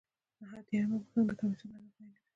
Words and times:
نهه 0.39 0.55
اتیا 0.59 0.79
یمه 0.81 0.97
پوښتنه 1.01 1.23
د 1.29 1.31
کمیسیون 1.39 1.71
اهداف 1.73 1.93
بیانوي. 1.97 2.19